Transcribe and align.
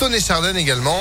Stone 0.00 0.14
et 0.14 0.58
également. 0.58 0.98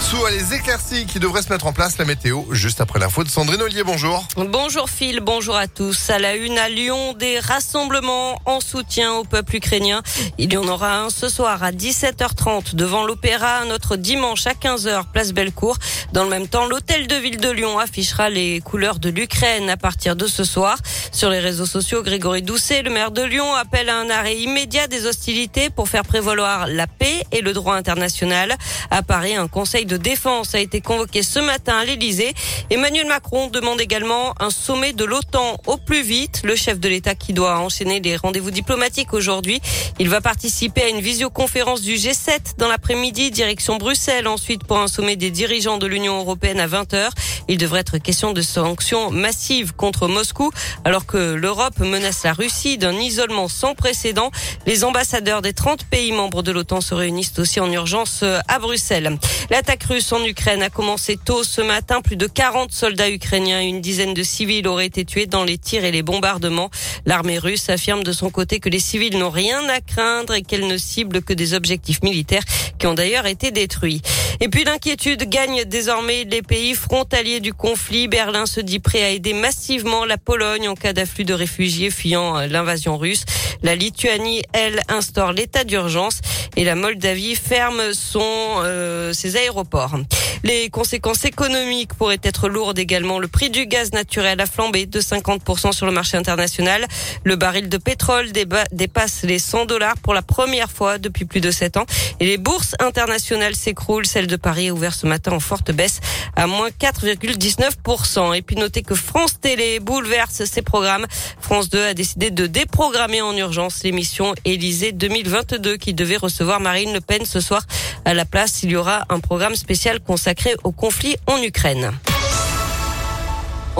Sous 0.00 0.24
les 0.26 0.54
éclaircies 0.54 1.04
qui 1.06 1.18
devraient 1.18 1.42
se 1.42 1.52
mettre 1.52 1.66
en 1.66 1.72
place, 1.72 1.98
la 1.98 2.04
météo, 2.04 2.42
juste 2.50 2.80
après 2.80 2.98
l'info 2.98 3.22
de 3.22 3.28
Sandrine 3.28 3.60
Ollier, 3.60 3.82
bonjour. 3.82 4.24
Bonjour 4.36 4.88
Phil, 4.88 5.20
bonjour 5.20 5.56
à 5.56 5.66
tous. 5.66 6.10
À 6.10 6.18
la 6.18 6.36
une 6.36 6.58
à 6.58 6.68
Lyon, 6.68 7.12
des 7.12 7.38
rassemblements 7.38 8.40
en 8.44 8.60
soutien 8.60 9.12
au 9.14 9.24
peuple 9.24 9.56
ukrainien. 9.56 10.02
Il 10.38 10.52
y 10.52 10.56
en 10.56 10.66
aura 10.66 11.00
un 11.00 11.10
ce 11.10 11.28
soir 11.28 11.62
à 11.62 11.72
17h30 11.72 12.74
devant 12.74 13.04
l'Opéra, 13.04 13.58
un 13.58 13.70
autre 13.70 13.96
dimanche 13.96 14.46
à 14.46 14.52
15h, 14.52 15.06
place 15.12 15.32
Bellecour. 15.32 15.76
Dans 16.12 16.24
le 16.24 16.30
même 16.30 16.48
temps, 16.48 16.66
l'hôtel 16.66 17.06
de 17.06 17.14
ville 17.14 17.36
de 17.36 17.50
Lyon 17.50 17.78
affichera 17.78 18.30
les 18.30 18.60
couleurs 18.60 18.98
de 18.98 19.10
l'Ukraine 19.10 19.70
à 19.70 19.76
partir 19.76 20.16
de 20.16 20.26
ce 20.26 20.42
soir. 20.42 20.76
Sur 21.12 21.30
les 21.30 21.38
réseaux 21.38 21.66
sociaux, 21.66 22.02
Grégory 22.02 22.42
Doucet, 22.42 22.82
le 22.82 22.90
maire 22.90 23.12
de 23.12 23.22
Lyon, 23.22 23.54
appelle 23.54 23.88
à 23.88 23.96
un 23.96 24.10
arrêt 24.10 24.36
immédiat 24.36 24.88
des 24.88 25.06
hostilités 25.06 25.70
pour 25.70 25.88
faire 25.88 26.02
prévaloir 26.02 26.66
la 26.66 26.88
paix 26.88 27.22
et 27.30 27.42
le 27.42 27.52
droit 27.52 27.76
international. 27.76 28.56
À 28.90 29.04
Paris, 29.04 29.36
un 29.36 29.46
conseil 29.46 29.86
de 29.86 29.96
défense 29.96 30.56
a 30.56 30.58
été 30.58 30.80
convoqué 30.80 31.22
ce 31.22 31.38
matin 31.38 31.78
à 31.78 31.84
l'Elysée. 31.84 32.34
Emmanuel 32.70 33.06
Macron 33.06 33.46
demande 33.46 33.80
également 33.80 34.34
un 34.40 34.50
sommet 34.50 34.92
de 34.92 35.04
l'OTAN 35.04 35.58
au 35.68 35.76
plus 35.76 36.02
vite. 36.02 36.40
Le 36.42 36.56
chef 36.56 36.80
de 36.80 36.88
l'État 36.88 37.14
qui 37.14 37.34
doit 37.34 37.60
enchaîner 37.60 38.00
les 38.00 38.16
rendez-vous 38.16 38.50
diplomatiques 38.50 39.12
aujourd'hui. 39.12 39.60
Il 40.00 40.08
va 40.08 40.20
participer 40.20 40.82
à 40.82 40.88
une 40.88 41.00
visioconférence 41.00 41.82
du 41.82 41.94
G7 41.94 42.58
dans 42.58 42.68
l'après-midi, 42.68 43.30
direction 43.30 43.76
Bruxelles. 43.76 44.26
Ensuite, 44.26 44.64
pour 44.64 44.78
un 44.78 44.88
sommet 44.88 45.14
des 45.14 45.30
dirigeants 45.30 45.78
de 45.78 45.86
l'Union 45.86 45.99
européenne 46.08 46.60
à 46.60 46.66
20h. 46.66 47.10
Il 47.48 47.58
devrait 47.58 47.80
être 47.80 47.98
question 47.98 48.32
de 48.32 48.42
sanctions 48.42 49.10
massives 49.10 49.74
contre 49.74 50.08
Moscou, 50.08 50.50
alors 50.84 51.06
que 51.06 51.34
l'Europe 51.34 51.78
menace 51.80 52.22
la 52.24 52.32
Russie 52.32 52.78
d'un 52.78 52.94
isolement 52.94 53.48
sans 53.48 53.74
précédent. 53.74 54.30
Les 54.66 54.84
ambassadeurs 54.84 55.42
des 55.42 55.52
30 55.52 55.84
pays 55.84 56.12
membres 56.12 56.42
de 56.42 56.52
l'OTAN 56.52 56.80
se 56.80 56.94
réunissent 56.94 57.38
aussi 57.38 57.60
en 57.60 57.70
urgence 57.70 58.24
à 58.48 58.58
Bruxelles. 58.58 59.18
L'attaque 59.50 59.84
russe 59.84 60.12
en 60.12 60.24
Ukraine 60.24 60.62
a 60.62 60.70
commencé 60.70 61.16
tôt 61.16 61.44
ce 61.44 61.60
matin. 61.60 62.00
Plus 62.02 62.16
de 62.16 62.26
40 62.26 62.72
soldats 62.72 63.10
ukrainiens 63.10 63.60
et 63.60 63.66
une 63.66 63.80
dizaine 63.80 64.14
de 64.14 64.22
civils 64.22 64.66
auraient 64.68 64.86
été 64.86 65.04
tués 65.04 65.26
dans 65.26 65.44
les 65.44 65.58
tirs 65.58 65.84
et 65.84 65.90
les 65.90 66.02
bombardements. 66.02 66.70
L'armée 67.06 67.38
russe 67.38 67.68
affirme 67.68 68.02
de 68.02 68.12
son 68.12 68.30
côté 68.30 68.60
que 68.60 68.68
les 68.68 68.78
civils 68.78 69.18
n'ont 69.18 69.30
rien 69.30 69.68
à 69.68 69.80
craindre 69.80 70.34
et 70.34 70.42
qu'elle 70.42 70.66
ne 70.66 70.78
cible 70.78 71.22
que 71.22 71.32
des 71.32 71.54
objectifs 71.54 72.02
militaires 72.02 72.44
qui 72.78 72.86
ont 72.86 72.94
d'ailleurs 72.94 73.26
été 73.26 73.50
détruits. 73.50 74.02
Et 74.42 74.48
puis 74.48 74.64
l'inquiétude 74.64 75.28
gagne 75.28 75.64
désormais 75.64 76.24
les 76.24 76.40
pays 76.40 76.74
frontaliers 76.74 77.40
du 77.40 77.52
conflit. 77.52 78.08
Berlin 78.08 78.46
se 78.46 78.60
dit 78.60 78.78
prêt 78.78 79.02
à 79.02 79.10
aider 79.10 79.34
massivement 79.34 80.06
la 80.06 80.16
Pologne 80.16 80.66
en 80.66 80.74
cas 80.74 80.94
d'afflux 80.94 81.24
de 81.24 81.34
réfugiés 81.34 81.90
fuyant 81.90 82.40
l'invasion 82.46 82.96
russe. 82.96 83.26
La 83.62 83.74
Lituanie, 83.74 84.42
elle, 84.54 84.80
instaure 84.88 85.32
l'état 85.32 85.64
d'urgence 85.64 86.22
et 86.60 86.64
la 86.64 86.74
Moldavie 86.74 87.36
ferme 87.36 87.94
son 87.94 88.20
euh, 88.22 89.14
ses 89.14 89.36
aéroports. 89.36 89.96
Les 90.44 90.68
conséquences 90.68 91.24
économiques 91.24 91.94
pourraient 91.94 92.20
être 92.22 92.50
lourdes 92.50 92.78
également. 92.78 93.18
Le 93.18 93.28
prix 93.28 93.48
du 93.48 93.66
gaz 93.66 93.92
naturel 93.92 94.38
a 94.42 94.46
flambé 94.46 94.84
de 94.84 95.00
50% 95.00 95.72
sur 95.72 95.86
le 95.86 95.92
marché 95.92 96.18
international. 96.18 96.86
Le 97.24 97.36
baril 97.36 97.70
de 97.70 97.76
pétrole 97.78 98.30
dépasse 98.72 99.22
les 99.22 99.38
100 99.38 99.66
dollars 99.66 99.96
pour 100.02 100.12
la 100.12 100.20
première 100.20 100.70
fois 100.70 100.98
depuis 100.98 101.24
plus 101.24 101.40
de 101.40 101.50
7 101.50 101.78
ans. 101.78 101.86
Et 102.20 102.26
les 102.26 102.36
bourses 102.36 102.74
internationales 102.78 103.54
s'écroulent. 103.54 104.06
Celle 104.06 104.26
de 104.26 104.36
Paris 104.36 104.66
est 104.66 104.70
ouverte 104.70 104.98
ce 104.98 105.06
matin 105.06 105.32
en 105.32 105.40
forte 105.40 105.72
baisse 105.72 106.00
à 106.36 106.46
moins 106.46 106.68
4,19%. 106.68 108.36
Et 108.36 108.42
puis 108.42 108.56
notez 108.56 108.82
que 108.82 108.94
France 108.94 109.40
Télé 109.40 109.80
bouleverse 109.80 110.44
ses 110.44 110.62
programmes. 110.62 111.06
France 111.40 111.70
2 111.70 111.84
a 111.84 111.94
décidé 111.94 112.30
de 112.30 112.46
déprogrammer 112.46 113.22
en 113.22 113.34
urgence 113.34 113.82
l'émission 113.82 114.34
Élysée 114.44 114.92
2022 114.92 115.78
qui 115.78 115.94
devait 115.94 116.18
recevoir 116.18 116.49
Marine 116.58 116.92
Le 116.92 117.00
Pen 117.00 117.24
ce 117.24 117.40
soir. 117.40 117.62
À 118.04 118.14
la 118.14 118.24
place, 118.24 118.62
il 118.62 118.70
y 118.70 118.76
aura 118.76 119.04
un 119.08 119.20
programme 119.20 119.54
spécial 119.54 120.00
consacré 120.00 120.54
au 120.64 120.72
conflit 120.72 121.16
en 121.26 121.40
Ukraine. 121.42 121.92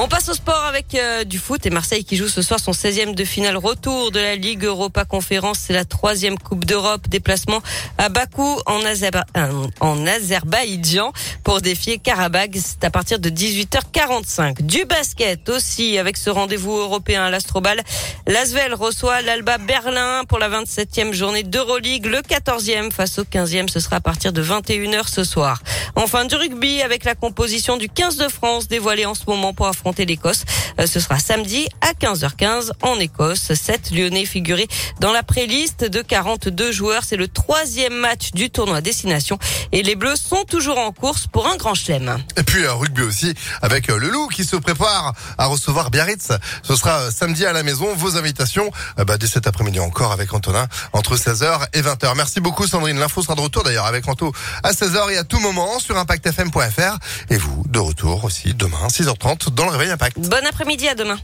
On 0.03 0.09
passe 0.09 0.31
au 0.31 0.35
sport 0.35 0.65
avec 0.65 0.95
euh, 0.95 1.25
du 1.25 1.39
foot 1.39 1.67
et 1.67 1.69
Marseille 1.69 2.05
qui 2.05 2.17
joue 2.17 2.29
ce 2.29 2.41
soir 2.41 2.59
son 2.59 2.71
16e 2.71 3.15
de 3.15 3.23
finale 3.23 3.59
retour 3.59 4.11
de 4.11 4.19
la 4.19 4.35
Ligue 4.35 4.65
Europa 4.65 5.05
Conférence. 5.05 5.59
C'est 5.59 5.75
la 5.75 5.85
troisième 5.85 6.39
Coupe 6.39 6.65
d'Europe. 6.65 7.07
Déplacement 7.11 7.61
à 7.99 8.09
Bakou 8.09 8.59
en, 8.65 8.81
euh, 8.83 10.07
Azerbaïdjan 10.07 11.13
pour 11.45 11.61
défier 11.61 11.99
Karabag. 11.99 12.57
C'est 12.57 12.83
à 12.83 12.89
partir 12.89 13.19
de 13.19 13.29
18h45. 13.29 14.63
Du 14.63 14.87
basket 14.87 15.51
aussi 15.51 15.99
avec 15.99 16.17
ce 16.17 16.31
rendez-vous 16.31 16.79
européen 16.79 17.25
à 17.25 17.31
l'Astrobal. 17.31 17.83
L'Asvel 18.27 18.73
reçoit 18.73 19.21
l'Alba 19.21 19.59
Berlin 19.59 20.23
pour 20.27 20.39
la 20.39 20.49
27e 20.49 21.13
journée 21.13 21.43
d'Euroleague. 21.43 22.07
Le 22.07 22.21
14e 22.21 22.91
face 22.91 23.19
au 23.19 23.25
15e, 23.25 23.69
ce 23.69 23.81
sera 23.81 23.97
à 23.97 24.01
partir 24.01 24.33
de 24.33 24.43
21h 24.43 25.09
ce 25.09 25.25
soir. 25.25 25.63
Enfin 25.95 26.25
du 26.25 26.37
rugby 26.37 26.81
avec 26.81 27.05
la 27.05 27.15
composition 27.15 27.77
du 27.77 27.91
15 27.91 28.17
de 28.17 28.29
France 28.29 28.67
dévoilée 28.67 29.05
en 29.05 29.15
ce 29.15 29.25
moment 29.27 29.53
pour 29.53 29.67
affronter 29.67 29.90
l'Écosse. 29.99 30.45
Euh, 30.81 30.87
ce 30.87 31.01
sera 31.01 31.19
samedi 31.19 31.69
à 31.81 31.93
15h15 31.93 32.71
en 32.83 32.99
Écosse. 32.99 33.53
Sept 33.55 33.91
Lyonnais 33.91 34.25
figurés 34.25 34.69
dans 35.01 35.13
la 35.13 35.23
préliste 35.23 35.85
de 35.85 36.03
42 36.03 36.73
joueurs. 36.73 37.05
C'est 37.05 37.17
le 37.17 37.29
troisième 37.29 37.95
match 37.95 38.33
du 38.33 38.51
tournoi 38.51 38.81
destination 38.81 39.39
et 39.73 39.83
les 39.83 39.95
Bleus 39.95 40.17
sont 40.17 40.45
toujours 40.45 40.79
en 40.79 40.93
course 40.93 41.27
pour 41.27 41.47
un 41.47 41.57
grand 41.57 41.75
chelem. 41.75 42.19
Et 42.37 42.43
puis 42.43 42.67
un 42.67 42.73
rugby 42.73 43.03
aussi 43.03 43.35
avec 43.63 43.91
euh, 43.91 43.99
le 43.99 44.09
Loup 44.09 44.29
qui 44.29 44.45
se 44.45 44.57
prépare 44.57 45.15
à 45.39 45.47
recevoir 45.47 45.91
Biarritz. 45.91 46.33
Ce 46.63 46.77
sera 46.77 47.01
euh, 47.01 47.11
samedi 47.11 47.45
à 47.45 47.53
la 47.53 47.63
maison. 47.63 47.95
Vos 47.95 48.17
invitations 48.17 48.71
bah, 48.97 49.19
dès 49.19 49.27
cet 49.27 49.47
après-midi 49.47 49.81
encore 49.81 50.13
avec 50.13 50.33
Antonin 50.33 50.67
entre 50.93 51.17
16h 51.17 51.67
et 51.75 51.83
20h. 51.83 52.15
Merci 52.17 52.41
beaucoup 52.41 52.67
Sandrine. 52.67 52.99
L'info 52.99 53.23
sera 53.23 53.35
de 53.35 53.41
retour 53.41 53.63
d'ailleurs 53.63 53.87
avec 53.87 54.09
Anto 54.09 54.33
à 54.63 54.73
16h 54.73 55.13
et 55.13 55.19
à 55.19 55.25
tout 55.25 55.41
moment 55.41 55.79
sur 55.79 55.97
impactfm.fr. 55.97 56.99
Et 57.31 57.37
vous, 57.37 57.65
de 57.69 57.79
retour 57.79 58.25
aussi 58.25 58.55
demain 58.55 58.87
6h30 58.89 59.51
dans 59.51 59.65
le 59.65 59.73
Réveil 59.73 59.91
Impact. 59.91 60.19
Bon 60.19 60.47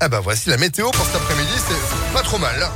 Ah 0.00 0.08
bah 0.08 0.20
voici 0.20 0.50
la 0.50 0.56
météo 0.56 0.90
pour 0.90 1.06
cet 1.06 1.16
après-midi. 1.16 1.52
C'est 1.56 2.12
pas 2.12 2.22
trop 2.22 2.38
mal. 2.38 2.68